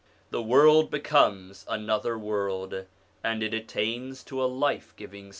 The 0.31 0.41
world 0.41 0.89
becomes 0.89 1.63
another 1.69 2.17
world, 2.17 2.87
and 3.23 3.43
it 3.43 3.53
attains 3.53 4.23
to 4.23 4.43
a 4.43 4.49
life 4.49 4.95
giving 4.97 5.25
spirit. 5.25 5.29